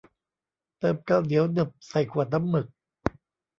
[0.79, 2.67] เติมกาวเหนียวหนึบใส่ขวดน้ำหมึก